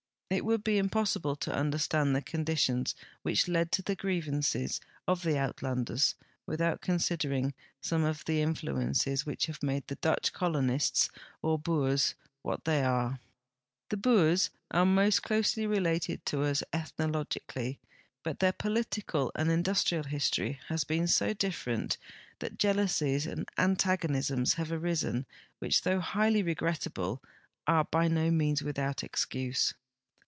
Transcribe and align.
It 0.33 0.43
Avould 0.43 0.63
be 0.63 0.77
impossible 0.77 1.35
to 1.35 1.53
understand 1.53 2.15
the 2.15 2.21
conditions 2.21 2.95
Avhich 3.25 3.49
led 3.49 3.69
to 3.73 3.81
the 3.81 3.97
grievances 3.97 4.79
of 5.05 5.23
the 5.23 5.31
Uitlanders 5.35 6.13
without 6.45 6.79
considering 6.79 7.53
some 7.81 8.03
THE 8.03 8.07
REVOLT 8.07 8.11
OF 8.21 8.25
THE 8.25 8.31
UlTL 8.39 8.45
ANDERS 8.77 9.01
353 9.03 9.11
of 9.11 9.15
the 9.17 9.19
influences 9.19 9.25
which 9.25 9.45
have 9.47 9.61
made 9.61 9.87
the 9.87 9.95
Dutch 9.95 10.31
colonists 10.31 11.09
or 11.41 11.59
Boers 11.59 12.15
what 12.43 12.63
they 12.63 12.81
are. 12.81 13.19
The 13.89 13.97
Boers 13.97 14.49
are 14.71 14.85
most 14.85 15.21
closely 15.21 15.67
related 15.67 16.25
to 16.27 16.43
us 16.43 16.63
ethno 16.71 17.11
logically, 17.13 17.79
but 18.23 18.39
their 18.39 18.53
political 18.53 19.33
and 19.35 19.51
industrial 19.51 20.05
history 20.05 20.61
has 20.69 20.85
been 20.85 21.07
so 21.07 21.33
different 21.33 21.97
that 22.39 22.57
jealousies 22.57 23.27
and 23.27 23.49
antagonisms 23.57 24.53
have 24.53 24.71
arisen 24.71 25.25
which, 25.59 25.81
though 25.81 25.99
highly 25.99 26.41
regrettable, 26.41 27.21
are 27.67 27.83
by 27.83 28.07
no 28.07 28.31
means 28.31 28.63
without 28.63 29.03
excuse. 29.03 29.73